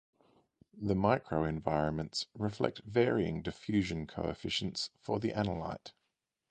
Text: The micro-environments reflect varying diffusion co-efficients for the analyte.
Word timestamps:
The 0.81 0.95
micro-environments 0.95 2.25
reflect 2.33 2.79
varying 2.87 3.43
diffusion 3.43 4.07
co-efficients 4.07 4.89
for 4.99 5.19
the 5.19 5.29
analyte. 5.31 5.93